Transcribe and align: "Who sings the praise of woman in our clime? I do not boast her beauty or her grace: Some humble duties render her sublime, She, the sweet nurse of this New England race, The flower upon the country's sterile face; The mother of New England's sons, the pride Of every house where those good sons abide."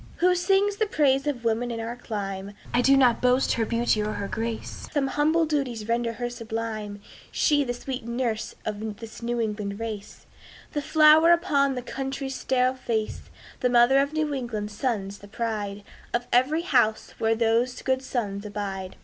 "Who 0.15 0.33
sings 0.33 0.77
the 0.77 0.87
praise 0.87 1.27
of 1.27 1.43
woman 1.45 1.69
in 1.69 1.79
our 1.79 1.95
clime? 1.95 2.53
I 2.73 2.81
do 2.81 2.97
not 2.97 3.21
boast 3.21 3.53
her 3.53 3.67
beauty 3.67 4.01
or 4.01 4.13
her 4.13 4.27
grace: 4.27 4.87
Some 4.91 5.05
humble 5.05 5.45
duties 5.45 5.87
render 5.87 6.13
her 6.13 6.27
sublime, 6.27 6.99
She, 7.31 7.63
the 7.63 7.75
sweet 7.75 8.03
nurse 8.03 8.55
of 8.65 8.97
this 8.97 9.21
New 9.21 9.39
England 9.39 9.79
race, 9.79 10.25
The 10.71 10.81
flower 10.81 11.31
upon 11.31 11.75
the 11.75 11.83
country's 11.83 12.33
sterile 12.33 12.73
face; 12.73 13.29
The 13.59 13.69
mother 13.69 13.99
of 13.99 14.11
New 14.11 14.33
England's 14.33 14.73
sons, 14.73 15.19
the 15.19 15.27
pride 15.27 15.83
Of 16.15 16.25
every 16.33 16.63
house 16.63 17.13
where 17.19 17.35
those 17.35 17.79
good 17.83 18.01
sons 18.01 18.43
abide." 18.43 18.95